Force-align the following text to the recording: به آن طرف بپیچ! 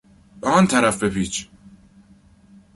به 0.41 0.47
آن 0.47 0.67
طرف 0.67 1.03
بپیچ! 1.03 1.47